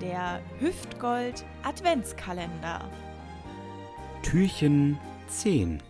der 0.00 0.40
Hüftgold 0.60 1.44
Adventskalender. 1.64 2.88
Türchen 4.22 4.96
10. 5.26 5.82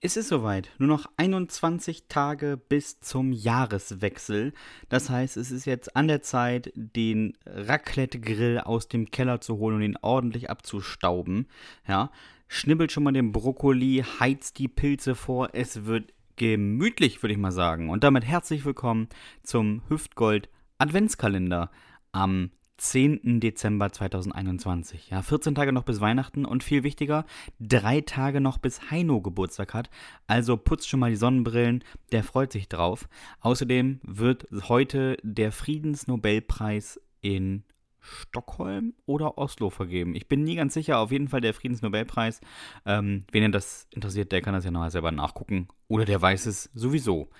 Es 0.00 0.16
ist 0.16 0.28
soweit. 0.28 0.70
Nur 0.78 0.88
noch 0.88 1.06
21 1.16 2.08
Tage 2.08 2.56
bis 2.56 3.00
zum 3.00 3.32
Jahreswechsel. 3.32 4.52
Das 4.88 5.10
heißt, 5.10 5.36
es 5.36 5.50
ist 5.50 5.66
jetzt 5.66 5.94
an 5.94 6.08
der 6.08 6.22
Zeit, 6.22 6.72
den 6.74 7.36
Raclette-Grill 7.44 8.60
aus 8.60 8.88
dem 8.88 9.10
Keller 9.10 9.40
zu 9.40 9.58
holen 9.58 9.76
und 9.76 9.82
ihn 9.82 9.98
ordentlich 10.00 10.48
abzustauben. 10.48 11.46
Ja, 11.86 12.10
schnibbelt 12.48 12.92
schon 12.92 13.02
mal 13.02 13.12
den 13.12 13.32
Brokkoli, 13.32 14.04
heizt 14.20 14.58
die 14.58 14.68
Pilze 14.68 15.14
vor. 15.14 15.50
Es 15.52 15.84
wird 15.84 16.12
gemütlich, 16.36 17.22
würde 17.22 17.32
ich 17.32 17.38
mal 17.38 17.52
sagen. 17.52 17.90
Und 17.90 18.04
damit 18.04 18.24
herzlich 18.24 18.64
willkommen 18.64 19.08
zum 19.42 19.82
Hüftgold 19.88 20.48
Adventskalender 20.78 21.70
am 22.12 22.50
10. 22.76 23.40
Dezember 23.40 23.92
2021. 23.92 25.10
Ja, 25.10 25.22
14 25.22 25.54
Tage 25.54 25.72
noch 25.72 25.84
bis 25.84 26.00
Weihnachten 26.00 26.44
und 26.44 26.64
viel 26.64 26.82
wichtiger, 26.82 27.24
drei 27.60 28.00
Tage 28.00 28.40
noch 28.40 28.58
bis 28.58 28.90
Heino 28.90 29.20
Geburtstag 29.20 29.74
hat. 29.74 29.90
Also 30.26 30.56
putzt 30.56 30.88
schon 30.88 31.00
mal 31.00 31.10
die 31.10 31.16
Sonnenbrillen, 31.16 31.84
der 32.12 32.24
freut 32.24 32.52
sich 32.52 32.68
drauf. 32.68 33.08
Außerdem 33.40 34.00
wird 34.02 34.46
heute 34.68 35.16
der 35.22 35.52
Friedensnobelpreis 35.52 37.00
in 37.20 37.64
Stockholm 38.00 38.94
oder 39.06 39.38
Oslo 39.38 39.70
vergeben. 39.70 40.14
Ich 40.14 40.28
bin 40.28 40.44
nie 40.44 40.56
ganz 40.56 40.74
sicher, 40.74 40.98
auf 40.98 41.10
jeden 41.10 41.28
Fall 41.28 41.40
der 41.40 41.54
Friedensnobelpreis. 41.54 42.40
Ähm, 42.84 43.24
wen 43.32 43.50
das 43.50 43.86
interessiert, 43.90 44.32
der 44.32 44.42
kann 44.42 44.54
das 44.54 44.64
ja 44.64 44.70
nachher 44.70 44.90
selber 44.90 45.12
nachgucken. 45.12 45.68
Oder 45.88 46.04
der 46.04 46.20
weiß 46.20 46.46
es 46.46 46.70
sowieso. 46.74 47.30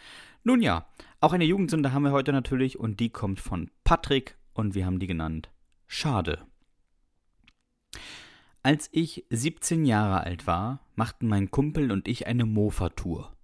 Nun 0.43 0.61
ja, 0.61 0.87
auch 1.21 1.33
eine 1.33 1.45
Jugendsünde 1.45 1.93
haben 1.93 2.03
wir 2.03 2.13
heute 2.13 2.33
natürlich 2.33 2.79
und 2.79 3.01
die 3.01 3.11
kommt 3.11 3.41
von 3.41 3.71
Patrick 3.83 4.37
und 4.55 4.75
wir 4.75 4.87
haben 4.87 4.99
die 4.99 5.07
genannt 5.07 5.51
Schade. 5.87 6.47
Als 8.63 8.89
ich 8.93 9.27
17 9.29 9.85
Jahre 9.85 10.23
alt 10.23 10.47
war, 10.47 10.81
machten 10.95 11.29
mein 11.29 11.51
Kumpel 11.51 11.93
und 11.93 12.09
ich 12.09 12.27
eine 12.27 12.47
Mofa-Tour. 12.47 13.37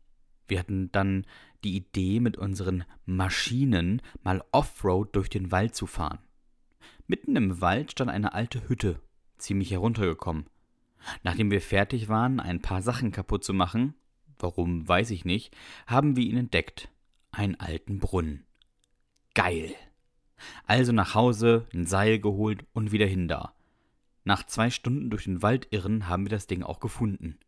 Wir 0.48 0.58
hatten 0.58 0.90
dann 0.92 1.26
die 1.62 1.76
Idee, 1.76 2.20
mit 2.20 2.38
unseren 2.38 2.84
Maschinen 3.04 4.00
mal 4.22 4.42
Offroad 4.50 5.14
durch 5.14 5.28
den 5.28 5.52
Wald 5.52 5.74
zu 5.74 5.86
fahren. 5.86 6.20
Mitten 7.06 7.36
im 7.36 7.60
Wald 7.60 7.92
stand 7.92 8.10
eine 8.10 8.32
alte 8.32 8.68
Hütte, 8.68 9.00
ziemlich 9.36 9.70
heruntergekommen. 9.70 10.46
Nachdem 11.22 11.50
wir 11.50 11.60
fertig 11.60 12.08
waren, 12.08 12.40
ein 12.40 12.62
paar 12.62 12.82
Sachen 12.82 13.12
kaputt 13.12 13.44
zu 13.44 13.52
machen, 13.52 13.94
warum 14.38 14.88
weiß 14.88 15.10
ich 15.10 15.24
nicht, 15.24 15.54
haben 15.86 16.16
wir 16.16 16.24
ihn 16.24 16.36
entdeckt. 16.36 16.88
Einen 17.30 17.56
alten 17.56 17.98
Brunnen. 17.98 18.44
Geil. 19.34 19.74
Also 20.66 20.92
nach 20.92 21.14
Hause, 21.14 21.66
ein 21.72 21.86
Seil 21.86 22.18
geholt 22.18 22.64
und 22.72 22.92
wieder 22.92 23.06
hin 23.06 23.28
da. 23.28 23.54
Nach 24.24 24.44
zwei 24.44 24.70
Stunden 24.70 25.10
durch 25.10 25.24
den 25.24 25.42
Wald 25.42 25.68
irren 25.70 26.08
haben 26.08 26.24
wir 26.24 26.30
das 26.30 26.46
Ding 26.46 26.62
auch 26.62 26.80
gefunden. 26.80 27.38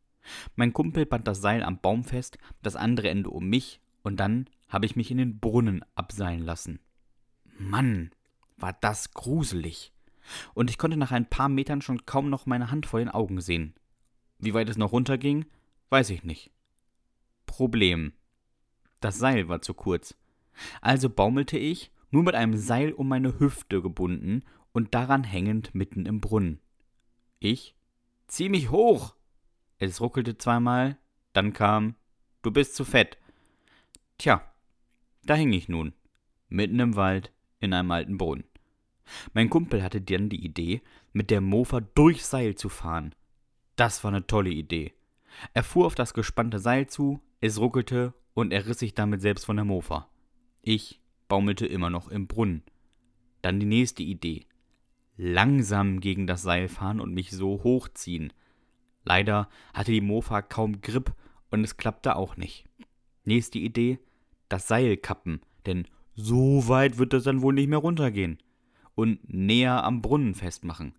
Mein 0.57 0.73
Kumpel 0.73 1.07
band 1.07 1.27
das 1.27 1.41
Seil 1.41 1.63
am 1.63 1.81
Baum 1.81 2.05
fest, 2.05 2.39
das 2.63 2.77
andere 2.77 3.09
Ende 3.09 3.31
um 3.31 3.49
mich, 3.49 3.81
und 4.03 4.19
dann 4.19 4.49
habe 4.69 4.87
ich 4.87 4.97
mich 4.97 5.11
in 5.11 5.19
den 5.19 5.39
Brunnen 5.39 5.85
abseilen 5.95 6.41
lassen. 6.41 6.81
Mann, 7.59 8.11
war 8.57 8.73
das 8.73 9.13
gruselig. 9.13 9.93
Und 10.55 10.71
ich 10.71 10.79
konnte 10.79 10.97
nach 10.97 11.13
ein 11.13 11.29
paar 11.29 11.49
Metern 11.49 11.83
schon 11.83 12.07
kaum 12.07 12.31
noch 12.31 12.47
meine 12.47 12.71
Hand 12.71 12.87
vor 12.87 13.01
den 13.01 13.09
Augen 13.09 13.41
sehen. 13.41 13.75
Wie 14.39 14.55
weit 14.55 14.69
es 14.69 14.77
noch 14.77 14.93
runterging, 14.93 15.45
weiß 15.91 16.11
ich 16.11 16.25
nicht. 16.25 16.51
Problem. 17.47 18.13
Das 19.01 19.19
Seil 19.19 19.49
war 19.49 19.63
zu 19.63 19.75
kurz. 19.75 20.17
Also 20.81 21.11
baumelte 21.11 21.59
ich 21.59 21.92
nur 22.13 22.23
mit 22.23 22.37
einem 22.37 22.57
Seil 22.57 22.93
um 22.93 23.09
meine 23.09 23.41
Hüfte 23.41 23.83
gebunden 23.83 24.45
und 24.73 24.95
daran 24.95 25.25
hängend 25.25 25.75
mitten 25.75 26.07
im 26.07 26.21
Brunnen. 26.21 26.61
Ich? 27.41 27.75
Zieh 28.29 28.49
mich 28.49 28.71
hoch! 28.71 29.17
Es 29.79 30.01
ruckelte 30.01 30.39
zweimal, 30.39 30.97
dann 31.33 31.53
kam, 31.53 31.97
du 32.43 32.53
bist 32.53 32.77
zu 32.77 32.85
fett. 32.85 33.19
Tja, 34.19 34.43
da 35.25 35.35
hing 35.35 35.53
ich 35.53 35.69
nun, 35.69 35.93
mitten 36.49 36.79
im 36.79 36.95
Wald, 36.95 37.33
in 37.59 37.73
einem 37.75 37.91
alten 37.91 38.19
Brunnen. 38.19 38.45
Mein 39.35 39.51
Kumpel 39.51 39.83
hatte 39.83 40.01
dann 40.01 40.29
die 40.29 40.45
Idee, 40.45 40.83
mit 41.13 41.31
der 41.31 41.41
Mofa 41.41 41.81
durchs 41.81 42.31
Seil 42.31 42.55
zu 42.55 42.69
fahren. 42.69 43.15
Das 43.77 44.05
war 44.05 44.13
eine 44.13 44.27
tolle 44.27 44.51
Idee. 44.51 44.93
Er 45.55 45.65
fuhr 45.65 45.87
auf 45.87 45.95
das 45.95 46.15
gespannte 46.15 46.59
Seil 46.59 46.87
zu, 46.87 47.21
es 47.41 47.59
ruckelte 47.59 48.15
und 48.35 48.53
er 48.53 48.67
riss 48.67 48.79
sich 48.79 48.95
damit 48.95 49.21
selbst 49.21 49.45
von 49.47 49.57
der 49.57 49.65
Mofa. 49.65 50.09
Ich 50.63 51.02
baumelte 51.33 51.65
immer 51.65 51.89
noch 51.89 52.09
im 52.09 52.27
Brunnen. 52.27 52.63
Dann 53.41 53.59
die 53.59 53.65
nächste 53.65 54.03
Idee. 54.03 54.45
Langsam 55.17 56.01
gegen 56.01 56.27
das 56.27 56.43
Seil 56.43 56.69
fahren 56.69 57.01
und 57.01 57.15
mich 57.15 57.31
so 57.31 57.63
hochziehen. 57.63 58.35
Leider 59.03 59.49
hatte 59.73 59.93
die 59.93 60.03
Mofa 60.03 60.43
kaum 60.43 60.83
Grip 60.83 61.15
und 61.51 61.65
es 61.65 61.79
klappte 61.79 62.17
auch 62.17 62.37
nicht. 62.37 62.67
Nächste 63.25 63.59
Idee. 63.59 63.99
Das 64.51 64.69
Seil 64.69 64.99
kappen, 64.99 65.41
denn 65.65 65.89
so 66.15 66.69
weit 66.69 66.99
wird 66.99 67.15
es 67.15 67.25
dann 67.25 67.41
wohl 67.41 67.55
nicht 67.55 67.69
mehr 67.69 67.79
runtergehen. 67.79 68.37
Und 68.95 69.33
näher 69.33 69.85
am 69.85 70.03
Brunnen 70.03 70.35
festmachen. 70.35 70.93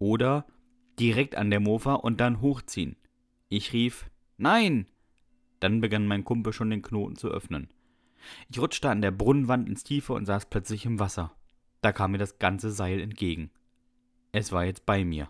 Oder 0.00 0.44
direkt 0.98 1.36
an 1.36 1.50
der 1.50 1.60
Mofa 1.60 1.94
und 1.94 2.20
dann 2.20 2.40
hochziehen. 2.40 2.96
Ich 3.48 3.72
rief 3.72 4.10
Nein. 4.38 4.88
Dann 5.60 5.80
begann 5.80 6.08
mein 6.08 6.24
Kumpel 6.24 6.52
schon 6.52 6.70
den 6.70 6.82
Knoten 6.82 7.14
zu 7.14 7.28
öffnen. 7.28 7.68
Ich 8.48 8.58
rutschte 8.58 8.90
an 8.90 9.02
der 9.02 9.10
Brunnenwand 9.10 9.68
ins 9.68 9.84
Tiefe 9.84 10.12
und 10.12 10.26
saß 10.26 10.46
plötzlich 10.46 10.86
im 10.86 10.98
Wasser. 10.98 11.34
Da 11.80 11.92
kam 11.92 12.12
mir 12.12 12.18
das 12.18 12.38
ganze 12.38 12.70
Seil 12.70 13.00
entgegen. 13.00 13.50
Es 14.32 14.52
war 14.52 14.64
jetzt 14.64 14.86
bei 14.86 15.04
mir. 15.04 15.28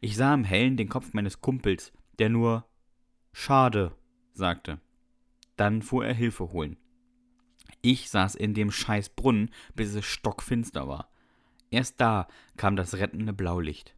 Ich 0.00 0.16
sah 0.16 0.34
im 0.34 0.44
Hellen 0.44 0.76
den 0.76 0.88
Kopf 0.88 1.14
meines 1.14 1.40
Kumpels, 1.40 1.92
der 2.18 2.28
nur 2.28 2.66
Schade 3.32 3.92
sagte. 4.32 4.80
Dann 5.56 5.82
fuhr 5.82 6.04
er 6.04 6.14
Hilfe 6.14 6.52
holen. 6.52 6.76
Ich 7.80 8.10
saß 8.10 8.34
in 8.34 8.54
dem 8.54 8.70
scheiß 8.70 9.10
Brunnen, 9.10 9.50
bis 9.74 9.94
es 9.94 10.04
stockfinster 10.04 10.88
war. 10.88 11.10
Erst 11.70 12.00
da 12.00 12.28
kam 12.56 12.76
das 12.76 12.94
rettende 12.94 13.32
Blaulicht. 13.32 13.94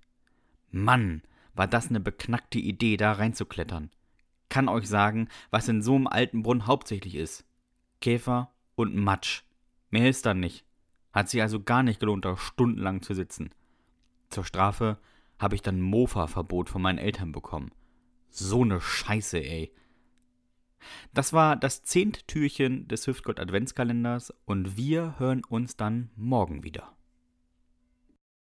Mann, 0.71 1.23
war 1.55 1.67
das 1.67 1.89
eine 1.89 2.01
beknackte 2.01 2.59
Idee, 2.59 2.97
da 2.97 3.13
reinzuklettern. 3.13 3.91
Kann 4.49 4.69
euch 4.69 4.89
sagen, 4.89 5.29
was 5.51 5.69
in 5.69 5.83
so 5.83 5.95
einem 5.95 6.07
alten 6.07 6.43
Brunnen 6.43 6.67
hauptsächlich 6.67 7.15
ist. 7.15 7.45
Käfer 8.01 8.53
und 8.75 8.95
Matsch. 8.95 9.43
Mehr 9.91 10.09
ist 10.09 10.27
da 10.27 10.35
nicht. 10.35 10.65
Hat 11.13 11.29
sich 11.29 11.43
also 11.43 11.63
gar 11.63 11.83
nicht 11.83 12.01
gelohnt, 12.01 12.25
da 12.25 12.37
stundenlang 12.37 13.03
zu 13.03 13.15
sitzen. 13.15 13.51
Zur 14.31 14.45
Strafe 14.45 14.99
habe 15.39 15.55
ich 15.55 15.63
dann 15.63 15.81
Mofa-Verbot 15.81 16.69
von 16.69 16.83
meinen 16.83 16.99
Eltern 16.99 17.33
bekommen. 17.33 17.73
So 18.29 18.65
ne 18.65 18.81
Scheiße, 18.81 19.39
ey. 19.39 19.75
Das 21.13 21.33
war 21.33 21.57
das 21.57 21.83
zehnte 21.83 22.25
Türchen 22.27 22.89
des 22.89 23.07
Hüftgott 23.07 23.41
Adventskalenders 23.41 24.33
und 24.45 24.77
wir 24.77 25.19
hören 25.19 25.45
uns 25.45 25.77
dann 25.77 26.11
morgen 26.17 26.63
wieder. 26.63 26.97